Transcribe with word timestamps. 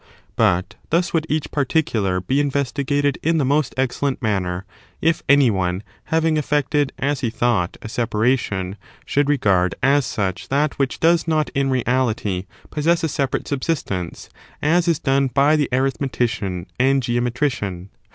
But 0.35 0.73
thus 0.89 1.13
would 1.13 1.27
each 1.29 1.51
particular 1.51 2.19
be 2.19 2.39
investigated 2.39 3.19
in 3.21 3.37
the 3.37 3.45
most' 3.45 3.75
excellent 3.77 4.19
manner, 4.19 4.65
if 4.99 5.21
any 5.29 5.51
one, 5.51 5.83
having 6.05 6.37
effected, 6.37 6.91
as 6.97 7.19
he 7.19 7.29
thought, 7.29 7.77
a 7.83 7.87
separation, 7.87 8.77
should 9.05 9.29
regard 9.29 9.75
as 9.83 10.07
such 10.07 10.47
that 10.49 10.79
which 10.79 10.99
does 10.99 11.27
not 11.27 11.49
in 11.51 11.69
reality 11.69 12.47
possess 12.71 13.03
a 13.03 13.07
separate 13.09 13.47
subsistence, 13.47 14.31
as 14.59 14.87
is 14.87 14.97
done 14.97 15.27
by 15.27 15.55
the 15.55 15.69
arith 15.71 15.99
metician 15.99 16.65
and 16.79 17.03
geometrician. 17.03 17.89